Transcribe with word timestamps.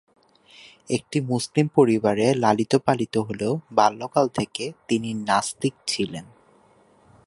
একটি 0.89 1.17
মুসলিম 1.21 1.67
পরিবারে 1.75 2.25
লালিত-পালিত 2.33 3.15
হলেও 3.17 3.53
বাল্যকাল 3.71 4.27
থেকেই 4.27 4.71
তিনি 4.87 5.09
নাস্তিক 5.27 5.73
ছিলেন। 5.87 6.25